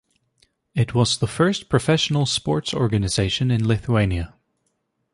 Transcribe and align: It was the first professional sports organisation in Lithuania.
It 0.73 0.95
was 0.95 1.19
the 1.19 1.27
first 1.27 1.69
professional 1.69 2.25
sports 2.25 2.73
organisation 2.73 3.51
in 3.51 3.67
Lithuania. 3.67 4.33